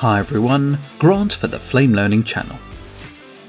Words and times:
Hi 0.00 0.18
everyone, 0.18 0.78
Grant 0.98 1.34
for 1.34 1.46
the 1.46 1.60
Flame 1.60 1.92
Learning 1.92 2.24
channel. 2.24 2.58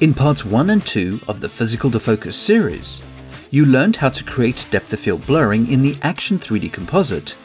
In 0.02 0.14
parts 0.14 0.44
1 0.44 0.70
and 0.72 0.86
2 0.86 1.22
of 1.30 1.40
the 1.40 1.48
Physical 1.48 1.90
Defocus 1.90 2.34
series, 2.34 3.02
you 3.52 3.66
learned 3.66 3.96
how 3.96 4.10
to 4.10 4.24
create 4.26 4.68
depth 4.70 4.92
of 4.92 5.00
field 5.00 5.26
blurring 5.26 5.72
in 5.72 5.82
the 5.82 5.96
Action 6.02 6.38
3D 6.38 6.74
composite, 6.74 7.38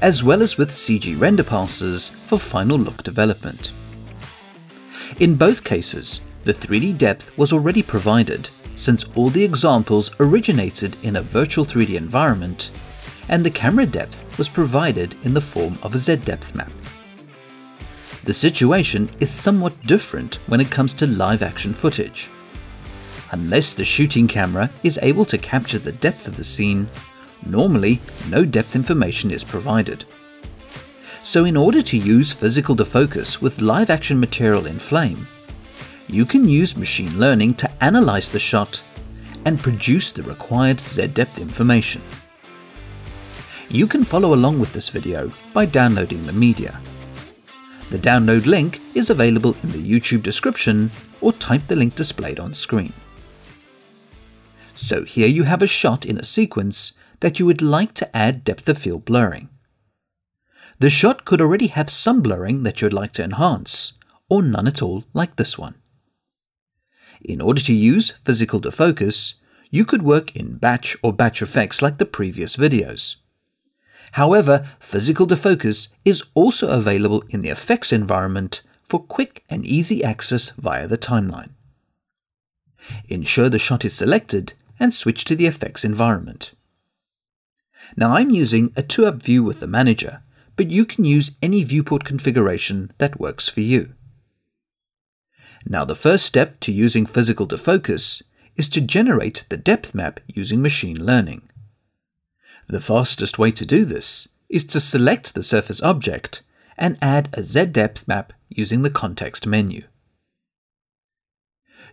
as 0.00 0.24
well 0.24 0.40
as 0.40 0.56
with 0.56 0.70
CG 0.70 1.20
render 1.20 1.44
passes 1.44 2.08
for 2.08 2.38
final 2.38 2.78
look 2.78 3.02
development. 3.02 3.72
In 5.20 5.36
both 5.36 5.62
cases, 5.62 6.22
the 6.44 6.54
3D 6.54 6.96
depth 6.96 7.36
was 7.36 7.52
already 7.52 7.82
provided 7.82 8.48
since 8.74 9.04
all 9.14 9.28
the 9.28 9.44
examples 9.44 10.10
originated 10.18 10.96
in 11.02 11.16
a 11.16 11.20
virtual 11.20 11.66
3D 11.66 11.94
environment 11.94 12.70
and 13.28 13.44
the 13.44 13.50
camera 13.50 13.84
depth 13.84 14.24
was 14.38 14.48
provided 14.48 15.14
in 15.24 15.34
the 15.34 15.42
form 15.42 15.78
of 15.82 15.94
a 15.94 15.98
Z-depth 15.98 16.56
map. 16.56 16.72
The 18.26 18.34
situation 18.34 19.08
is 19.20 19.30
somewhat 19.30 19.80
different 19.86 20.40
when 20.48 20.60
it 20.60 20.68
comes 20.68 20.94
to 20.94 21.06
live 21.06 21.44
action 21.44 21.72
footage. 21.72 22.28
Unless 23.30 23.74
the 23.74 23.84
shooting 23.84 24.26
camera 24.26 24.68
is 24.82 24.98
able 25.00 25.24
to 25.26 25.38
capture 25.38 25.78
the 25.78 25.92
depth 25.92 26.26
of 26.26 26.36
the 26.36 26.42
scene, 26.42 26.88
normally 27.46 28.00
no 28.28 28.44
depth 28.44 28.74
information 28.74 29.30
is 29.30 29.44
provided. 29.44 30.06
So 31.22 31.44
in 31.44 31.56
order 31.56 31.82
to 31.82 31.96
use 31.96 32.32
physical 32.32 32.74
defocus 32.74 33.40
with 33.40 33.60
live 33.60 33.90
action 33.90 34.18
material 34.18 34.66
in 34.66 34.80
Flame, 34.80 35.28
you 36.08 36.26
can 36.26 36.48
use 36.48 36.76
machine 36.76 37.20
learning 37.20 37.54
to 37.54 37.70
analyze 37.80 38.32
the 38.32 38.40
shot 38.40 38.82
and 39.44 39.60
produce 39.60 40.10
the 40.10 40.24
required 40.24 40.80
Z-depth 40.80 41.38
information. 41.38 42.02
You 43.68 43.86
can 43.86 44.02
follow 44.02 44.34
along 44.34 44.58
with 44.58 44.72
this 44.72 44.88
video 44.88 45.30
by 45.52 45.66
downloading 45.66 46.24
the 46.24 46.32
media. 46.32 46.80
The 47.90 47.98
download 47.98 48.46
link 48.46 48.80
is 48.94 49.10
available 49.10 49.54
in 49.62 49.70
the 49.70 49.78
YouTube 49.78 50.22
description 50.22 50.90
or 51.20 51.32
type 51.32 51.66
the 51.68 51.76
link 51.76 51.94
displayed 51.94 52.40
on 52.40 52.52
screen. 52.52 52.92
So 54.74 55.04
here 55.04 55.28
you 55.28 55.44
have 55.44 55.62
a 55.62 55.66
shot 55.66 56.04
in 56.04 56.18
a 56.18 56.24
sequence 56.24 56.92
that 57.20 57.38
you 57.38 57.46
would 57.46 57.62
like 57.62 57.94
to 57.94 58.16
add 58.16 58.44
depth 58.44 58.68
of 58.68 58.78
field 58.78 59.04
blurring. 59.04 59.48
The 60.78 60.90
shot 60.90 61.24
could 61.24 61.40
already 61.40 61.68
have 61.68 61.88
some 61.88 62.20
blurring 62.20 62.62
that 62.64 62.82
you'd 62.82 62.92
like 62.92 63.12
to 63.12 63.24
enhance, 63.24 63.94
or 64.28 64.42
none 64.42 64.66
at 64.66 64.82
all 64.82 65.04
like 65.14 65.36
this 65.36 65.56
one. 65.56 65.76
In 67.22 67.40
order 67.40 67.62
to 67.62 67.72
use 67.72 68.10
physical 68.24 68.60
defocus, 68.60 69.34
you 69.70 69.84
could 69.84 70.02
work 70.02 70.36
in 70.36 70.58
batch 70.58 70.96
or 71.02 71.12
batch 71.12 71.40
effects 71.40 71.80
like 71.80 71.98
the 71.98 72.04
previous 72.04 72.56
videos. 72.56 73.16
However, 74.12 74.66
physical 74.78 75.26
defocus 75.26 75.88
is 76.04 76.24
also 76.34 76.68
available 76.68 77.22
in 77.28 77.40
the 77.40 77.50
effects 77.50 77.92
environment 77.92 78.62
for 78.88 79.00
quick 79.00 79.44
and 79.50 79.64
easy 79.64 80.02
access 80.02 80.50
via 80.50 80.86
the 80.86 80.98
timeline. 80.98 81.50
Ensure 83.08 83.48
the 83.48 83.58
shot 83.58 83.84
is 83.84 83.94
selected 83.94 84.52
and 84.78 84.94
switch 84.94 85.24
to 85.24 85.34
the 85.34 85.46
effects 85.46 85.84
environment. 85.84 86.52
Now 87.96 88.12
I'm 88.12 88.30
using 88.30 88.72
a 88.76 88.82
2-up 88.82 89.22
view 89.22 89.42
with 89.42 89.60
the 89.60 89.66
manager, 89.66 90.22
but 90.56 90.70
you 90.70 90.84
can 90.84 91.04
use 91.04 91.36
any 91.42 91.62
viewport 91.62 92.04
configuration 92.04 92.90
that 92.98 93.20
works 93.20 93.48
for 93.48 93.60
you. 93.60 93.92
Now 95.66 95.84
the 95.84 95.96
first 95.96 96.24
step 96.24 96.60
to 96.60 96.72
using 96.72 97.06
physical 97.06 97.46
defocus 97.46 98.22
is 98.56 98.68
to 98.70 98.80
generate 98.80 99.44
the 99.48 99.56
depth 99.56 99.94
map 99.94 100.20
using 100.26 100.62
machine 100.62 101.04
learning. 101.04 101.48
The 102.68 102.80
fastest 102.80 103.38
way 103.38 103.52
to 103.52 103.64
do 103.64 103.84
this 103.84 104.28
is 104.48 104.64
to 104.64 104.80
select 104.80 105.34
the 105.34 105.42
surface 105.42 105.82
object 105.82 106.42
and 106.76 106.98
add 107.00 107.28
a 107.32 107.42
Z-depth 107.42 108.08
map 108.08 108.32
using 108.48 108.82
the 108.82 108.90
context 108.90 109.46
menu. 109.46 109.84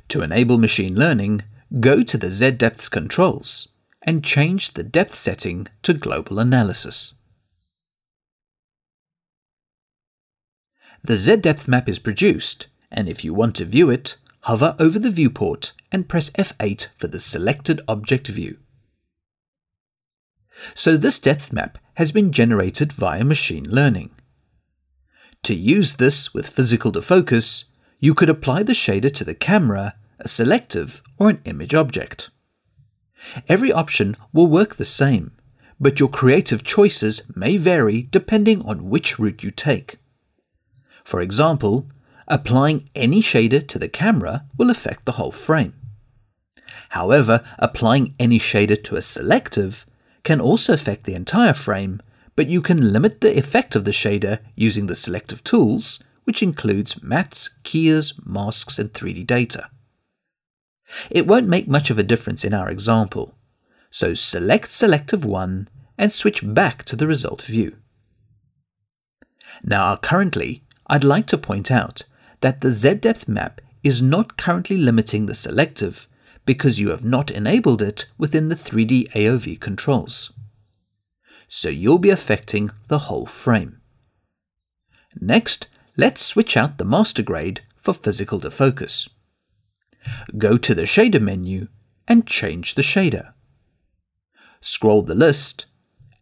To 0.09 0.21
enable 0.21 0.57
machine 0.57 0.95
learning, 0.95 1.43
go 1.79 2.03
to 2.03 2.17
the 2.17 2.31
Z-depths 2.31 2.89
controls 2.89 3.69
and 4.01 4.23
change 4.23 4.73
the 4.73 4.83
depth 4.83 5.15
setting 5.15 5.67
to 5.83 5.93
global 5.93 6.39
analysis. 6.39 7.13
The 11.03 11.17
Z-depth 11.17 11.67
map 11.67 11.87
is 11.87 11.99
produced, 11.99 12.67
and 12.91 13.07
if 13.07 13.23
you 13.23 13.33
want 13.33 13.55
to 13.57 13.65
view 13.65 13.89
it, 13.89 14.17
hover 14.41 14.75
over 14.79 14.99
the 14.99 15.11
viewport 15.11 15.73
and 15.91 16.09
press 16.09 16.29
F8 16.31 16.87
for 16.97 17.07
the 17.07 17.19
selected 17.19 17.81
object 17.87 18.27
view. 18.27 18.57
So 20.75 20.97
this 20.97 21.19
depth 21.19 21.51
map 21.51 21.77
has 21.95 22.11
been 22.11 22.31
generated 22.31 22.91
via 22.93 23.23
machine 23.23 23.65
learning. 23.69 24.11
To 25.43 25.53
use 25.53 25.95
this 25.95 26.33
with 26.33 26.49
physical 26.49 26.91
defocus, 26.91 27.65
you 27.99 28.13
could 28.13 28.29
apply 28.29 28.63
the 28.63 28.73
shader 28.73 29.13
to 29.13 29.23
the 29.23 29.35
camera, 29.35 29.95
a 30.19 30.27
selective, 30.27 31.01
or 31.17 31.29
an 31.29 31.41
image 31.45 31.75
object. 31.75 32.29
Every 33.47 33.71
option 33.71 34.15
will 34.31 34.47
work 34.47 34.75
the 34.75 34.85
same, 34.85 35.31
but 35.79 35.99
your 35.99 36.09
creative 36.09 36.63
choices 36.63 37.21
may 37.35 37.57
vary 37.57 38.03
depending 38.03 38.61
on 38.63 38.89
which 38.89 39.19
route 39.19 39.43
you 39.43 39.51
take. 39.51 39.97
For 41.03 41.21
example, 41.21 41.87
applying 42.27 42.89
any 42.95 43.21
shader 43.21 43.65
to 43.67 43.79
the 43.79 43.89
camera 43.89 44.45
will 44.57 44.69
affect 44.69 45.05
the 45.05 45.13
whole 45.13 45.31
frame. 45.31 45.73
However, 46.89 47.43
applying 47.59 48.15
any 48.19 48.39
shader 48.39 48.81
to 48.83 48.95
a 48.95 49.01
selective 49.01 49.85
can 50.23 50.39
also 50.39 50.73
affect 50.73 51.03
the 51.03 51.15
entire 51.15 51.53
frame, 51.53 52.01
but 52.35 52.47
you 52.47 52.61
can 52.61 52.93
limit 52.93 53.21
the 53.21 53.37
effect 53.37 53.75
of 53.75 53.85
the 53.85 53.91
shader 53.91 54.39
using 54.55 54.87
the 54.87 54.95
selective 54.95 55.43
tools, 55.43 56.03
which 56.23 56.41
includes 56.41 56.95
mattes, 56.95 57.49
keyers, 57.63 58.13
masks, 58.25 58.79
and 58.79 58.93
3D 58.93 59.25
data. 59.27 59.69
It 61.09 61.27
won't 61.27 61.47
make 61.47 61.67
much 61.67 61.89
of 61.89 61.99
a 61.99 62.03
difference 62.03 62.43
in 62.43 62.53
our 62.53 62.69
example, 62.69 63.35
so 63.89 64.13
select 64.13 64.71
Selective 64.71 65.25
1 65.25 65.69
and 65.97 66.11
switch 66.11 66.41
back 66.43 66.83
to 66.85 66.95
the 66.95 67.07
result 67.07 67.43
view. 67.43 67.77
Now 69.63 69.95
currently, 69.95 70.63
I'd 70.87 71.03
like 71.03 71.27
to 71.27 71.37
point 71.37 71.71
out 71.71 72.03
that 72.41 72.61
the 72.61 72.71
Z-depth 72.71 73.27
map 73.27 73.61
is 73.83 74.01
not 74.01 74.37
currently 74.37 74.77
limiting 74.77 75.25
the 75.25 75.33
selective 75.33 76.07
because 76.45 76.79
you 76.79 76.89
have 76.89 77.03
not 77.03 77.31
enabled 77.31 77.81
it 77.81 78.05
within 78.17 78.49
the 78.49 78.55
3D 78.55 79.11
AOV 79.13 79.59
controls. 79.59 80.33
So 81.47 81.69
you'll 81.69 81.99
be 81.99 82.09
affecting 82.09 82.71
the 82.87 82.99
whole 82.99 83.25
frame. 83.25 83.79
Next, 85.19 85.67
let's 85.95 86.21
switch 86.21 86.57
out 86.57 86.77
the 86.77 86.85
master 86.85 87.21
grade 87.21 87.61
for 87.77 87.93
physical 87.93 88.39
defocus. 88.39 89.09
Go 90.37 90.57
to 90.57 90.75
the 90.75 90.81
shader 90.83 91.21
menu 91.21 91.67
and 92.07 92.27
change 92.27 92.75
the 92.75 92.81
shader. 92.81 93.33
Scroll 94.59 95.03
the 95.03 95.15
list 95.15 95.65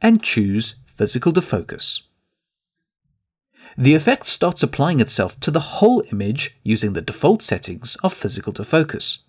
and 0.02 0.22
choose 0.22 0.76
physical 0.86 1.32
defocus. 1.32 2.02
The 3.78 3.96
effect 3.96 4.26
starts 4.26 4.62
applying 4.62 5.00
itself 5.00 5.40
to 5.40 5.50
the 5.50 5.60
whole 5.60 6.04
image 6.12 6.58
using 6.62 6.94
the 6.94 7.02
default 7.02 7.42
settings 7.42 7.96
of 8.04 8.14
physical 8.14 8.52
defocus 8.52 9.20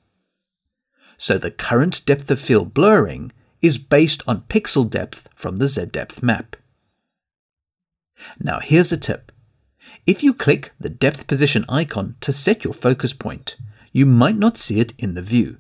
so 1.23 1.39
the 1.39 1.53
current 1.53 2.05
depth 2.05 2.29
of 2.33 2.41
field 2.41 2.75
blurring 2.75 3.31
is 3.61 3.79
based 3.79 4.25
on 4.27 4.41
pixel 4.49 4.91
depth 4.91 5.29
from 5.37 5.59
the 5.59 5.69
Z-depth 5.69 6.21
map. 6.21 6.57
Now 8.41 8.59
here's 8.59 8.91
a 8.91 8.97
tip. 8.97 9.31
If 10.05 10.25
you 10.25 10.35
click 10.35 10.73
the 10.81 10.89
depth 10.89 11.29
position 11.29 11.65
icon 11.69 12.17
to 12.23 12.33
set 12.33 12.65
your 12.65 12.75
focus 12.75 13.13
point, 13.13 13.57
you 13.93 14.05
might 14.05 14.37
not 14.37 14.59
see 14.59 14.81
it 14.81 14.95
in 14.99 15.15
the 15.15 15.23
view. 15.23 15.59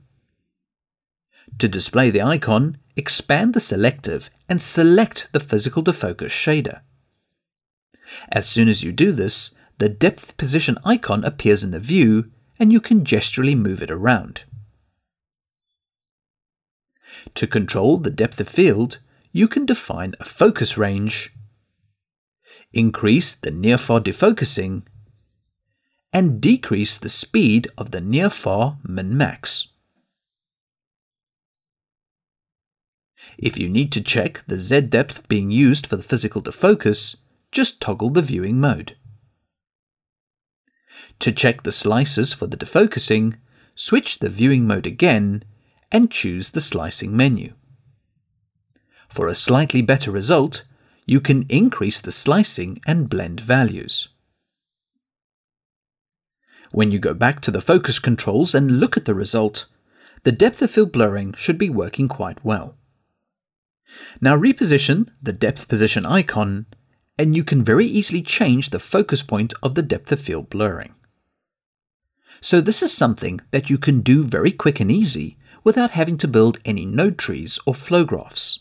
To 1.58 1.68
display 1.68 2.10
the 2.10 2.22
icon, 2.22 2.78
expand 2.96 3.54
the 3.54 3.60
selective 3.60 4.30
and 4.48 4.60
select 4.60 5.28
the 5.30 5.38
physical 5.38 5.84
defocus 5.84 6.30
shader. 6.30 6.80
As 8.32 8.48
soon 8.48 8.68
as 8.68 8.82
you 8.82 8.90
do 8.90 9.12
this, 9.12 9.54
the 9.78 9.88
depth 9.88 10.36
position 10.36 10.76
icon 10.84 11.22
appears 11.22 11.62
in 11.62 11.70
the 11.70 11.78
view 11.78 12.32
and 12.58 12.72
you 12.72 12.80
can 12.80 13.04
gesturally 13.04 13.54
move 13.56 13.80
it 13.80 13.92
around. 13.92 14.42
To 17.34 17.46
control 17.46 17.98
the 17.98 18.10
depth 18.10 18.40
of 18.40 18.48
field, 18.48 18.98
you 19.32 19.48
can 19.48 19.66
define 19.66 20.14
a 20.20 20.24
focus 20.24 20.76
range, 20.76 21.32
increase 22.72 23.34
the 23.34 23.50
near-far 23.50 24.00
defocusing, 24.00 24.82
and 26.12 26.40
decrease 26.40 26.98
the 26.98 27.08
speed 27.08 27.68
of 27.78 27.90
the 27.90 28.00
near-far 28.00 28.78
min-max. 28.86 29.68
If 33.38 33.58
you 33.58 33.68
need 33.68 33.92
to 33.92 34.02
check 34.02 34.44
the 34.46 34.58
Z 34.58 34.82
depth 34.82 35.26
being 35.28 35.50
used 35.50 35.86
for 35.86 35.96
the 35.96 36.02
physical 36.02 36.42
defocus, 36.42 37.16
just 37.50 37.80
toggle 37.80 38.10
the 38.10 38.22
viewing 38.22 38.60
mode. 38.60 38.96
To 41.20 41.32
check 41.32 41.62
the 41.62 41.72
slices 41.72 42.32
for 42.32 42.46
the 42.46 42.56
defocusing, 42.56 43.38
switch 43.74 44.18
the 44.18 44.28
viewing 44.28 44.66
mode 44.66 44.86
again 44.86 45.44
and 45.92 46.10
choose 46.10 46.50
the 46.50 46.60
slicing 46.60 47.16
menu. 47.16 47.52
For 49.08 49.28
a 49.28 49.34
slightly 49.34 49.82
better 49.82 50.10
result, 50.10 50.64
you 51.06 51.20
can 51.20 51.44
increase 51.48 52.00
the 52.00 52.10
slicing 52.10 52.80
and 52.86 53.10
blend 53.10 53.40
values. 53.40 54.08
When 56.70 56.90
you 56.90 56.98
go 56.98 57.12
back 57.12 57.40
to 57.40 57.50
the 57.50 57.60
focus 57.60 57.98
controls 57.98 58.54
and 58.54 58.80
look 58.80 58.96
at 58.96 59.04
the 59.04 59.14
result, 59.14 59.66
the 60.22 60.32
depth 60.32 60.62
of 60.62 60.70
field 60.70 60.90
blurring 60.92 61.34
should 61.34 61.58
be 61.58 61.68
working 61.68 62.08
quite 62.08 62.42
well. 62.42 62.76
Now 64.20 64.34
reposition 64.34 65.10
the 65.20 65.34
depth 65.34 65.68
position 65.68 66.06
icon 66.06 66.64
and 67.18 67.36
you 67.36 67.44
can 67.44 67.62
very 67.62 67.84
easily 67.84 68.22
change 68.22 68.70
the 68.70 68.78
focus 68.78 69.22
point 69.22 69.52
of 69.62 69.74
the 69.74 69.82
depth 69.82 70.10
of 70.12 70.20
field 70.20 70.48
blurring. 70.48 70.94
So 72.40 72.62
this 72.62 72.82
is 72.82 72.92
something 72.92 73.40
that 73.50 73.68
you 73.68 73.76
can 73.76 74.00
do 74.00 74.24
very 74.24 74.50
quick 74.50 74.80
and 74.80 74.90
easy 74.90 75.36
without 75.64 75.90
having 75.90 76.16
to 76.18 76.28
build 76.28 76.58
any 76.64 76.84
node 76.84 77.18
trees 77.18 77.58
or 77.66 77.74
flow 77.74 78.04
graphs. 78.04 78.60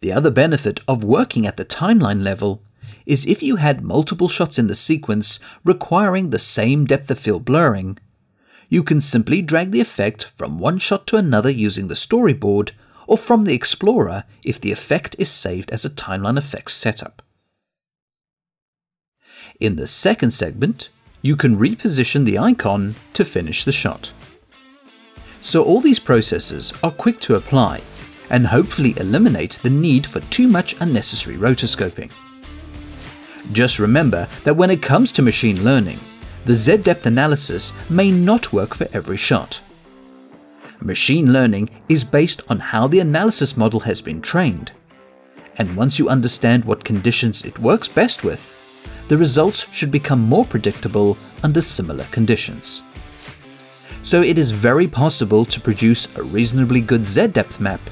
The 0.00 0.12
other 0.12 0.30
benefit 0.30 0.80
of 0.86 1.02
working 1.02 1.46
at 1.46 1.56
the 1.56 1.64
timeline 1.64 2.22
level 2.22 2.62
is 3.04 3.26
if 3.26 3.42
you 3.42 3.56
had 3.56 3.82
multiple 3.82 4.28
shots 4.28 4.58
in 4.58 4.66
the 4.66 4.74
sequence 4.74 5.40
requiring 5.64 6.30
the 6.30 6.38
same 6.38 6.84
depth 6.84 7.10
of 7.10 7.18
field 7.18 7.44
blurring, 7.44 7.98
you 8.68 8.82
can 8.82 9.00
simply 9.00 9.40
drag 9.40 9.70
the 9.70 9.80
effect 9.80 10.24
from 10.36 10.58
one 10.58 10.78
shot 10.78 11.06
to 11.06 11.16
another 11.16 11.50
using 11.50 11.88
the 11.88 11.94
storyboard 11.94 12.72
or 13.06 13.16
from 13.16 13.44
the 13.44 13.54
Explorer 13.54 14.24
if 14.44 14.60
the 14.60 14.70
effect 14.70 15.16
is 15.18 15.30
saved 15.30 15.70
as 15.70 15.84
a 15.84 15.90
timeline 15.90 16.36
effects 16.36 16.74
setup. 16.74 17.22
In 19.58 19.76
the 19.76 19.86
second 19.86 20.32
segment, 20.32 20.90
you 21.22 21.34
can 21.34 21.58
reposition 21.58 22.24
the 22.24 22.38
icon 22.38 22.94
to 23.14 23.24
finish 23.24 23.64
the 23.64 23.72
shot. 23.72 24.12
So 25.48 25.64
all 25.64 25.80
these 25.80 25.98
processes 25.98 26.74
are 26.82 26.90
quick 26.90 27.20
to 27.20 27.36
apply 27.36 27.80
and 28.28 28.46
hopefully 28.46 28.92
eliminate 28.98 29.52
the 29.52 29.70
need 29.70 30.06
for 30.06 30.20
too 30.20 30.46
much 30.46 30.76
unnecessary 30.78 31.38
rotoscoping. 31.38 32.12
Just 33.52 33.78
remember 33.78 34.28
that 34.44 34.58
when 34.58 34.70
it 34.70 34.82
comes 34.82 35.10
to 35.12 35.22
machine 35.22 35.64
learning, 35.64 35.98
the 36.44 36.54
Z-depth 36.54 37.06
analysis 37.06 37.72
may 37.88 38.10
not 38.10 38.52
work 38.52 38.74
for 38.74 38.88
every 38.92 39.16
shot. 39.16 39.62
Machine 40.82 41.32
learning 41.32 41.70
is 41.88 42.04
based 42.04 42.42
on 42.50 42.60
how 42.60 42.86
the 42.86 43.00
analysis 43.00 43.56
model 43.56 43.80
has 43.80 44.02
been 44.02 44.20
trained. 44.20 44.72
And 45.56 45.78
once 45.78 45.98
you 45.98 46.10
understand 46.10 46.66
what 46.66 46.84
conditions 46.84 47.46
it 47.46 47.58
works 47.58 47.88
best 47.88 48.22
with, 48.22 48.54
the 49.08 49.16
results 49.16 49.66
should 49.72 49.90
become 49.90 50.20
more 50.20 50.44
predictable 50.44 51.16
under 51.42 51.62
similar 51.62 52.04
conditions. 52.10 52.82
So 54.08 54.22
it 54.22 54.38
is 54.38 54.52
very 54.52 54.86
possible 54.86 55.44
to 55.44 55.60
produce 55.60 56.16
a 56.16 56.22
reasonably 56.22 56.80
good 56.80 57.06
Z-depth 57.06 57.60
map, 57.60 57.82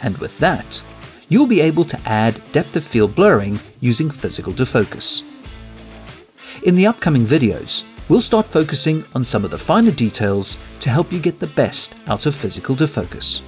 and 0.00 0.16
with 0.16 0.38
that, 0.38 0.82
you'll 1.28 1.46
be 1.46 1.60
able 1.60 1.84
to 1.84 2.00
add 2.06 2.40
depth 2.52 2.74
of 2.74 2.82
field 2.82 3.14
blurring 3.14 3.60
using 3.80 4.10
physical 4.10 4.54
defocus. 4.54 5.22
In 6.62 6.74
the 6.74 6.86
upcoming 6.86 7.26
videos, 7.26 7.84
we'll 8.08 8.22
start 8.22 8.48
focusing 8.48 9.04
on 9.14 9.24
some 9.26 9.44
of 9.44 9.50
the 9.50 9.58
finer 9.58 9.90
details 9.90 10.56
to 10.80 10.88
help 10.88 11.12
you 11.12 11.20
get 11.20 11.38
the 11.38 11.48
best 11.48 11.96
out 12.06 12.24
of 12.24 12.34
physical 12.34 12.74
defocus. 12.74 13.42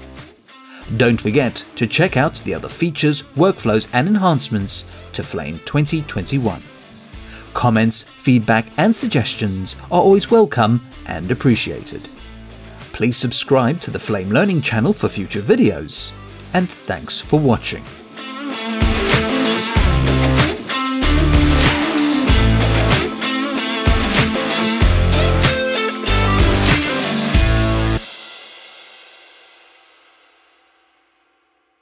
Don't 0.98 1.18
forget 1.18 1.64
to 1.76 1.86
check 1.86 2.18
out 2.18 2.34
the 2.44 2.52
other 2.52 2.68
features, 2.68 3.22
workflows, 3.34 3.88
and 3.94 4.08
enhancements 4.08 4.84
to 5.14 5.22
Flame 5.22 5.58
2021. 5.60 6.62
Comments, 7.54 8.02
feedback, 8.02 8.66
and 8.76 8.94
suggestions 8.94 9.74
are 9.90 10.02
always 10.02 10.30
welcome 10.30 10.86
and 11.06 11.30
appreciated. 11.30 12.08
Please 12.92 13.16
subscribe 13.16 13.80
to 13.80 13.90
the 13.90 13.98
Flame 13.98 14.30
Learning 14.30 14.62
channel 14.62 14.92
for 14.92 15.08
future 15.08 15.42
videos, 15.42 16.12
and 16.52 16.68
thanks 16.68 17.20
for 17.20 17.40
watching. 17.40 17.82